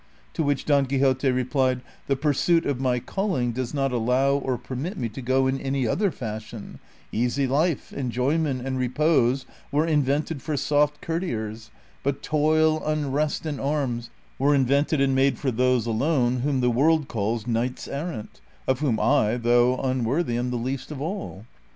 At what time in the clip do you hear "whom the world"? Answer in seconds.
16.39-17.07